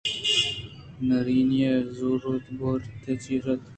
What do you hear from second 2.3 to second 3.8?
ءُ بورتاچی ءَ شُت